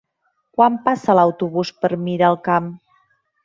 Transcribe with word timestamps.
Quan 0.59 0.79
passa 0.87 1.17
l'autobús 1.19 1.73
per 1.85 1.91
Miralcamp? 2.09 2.75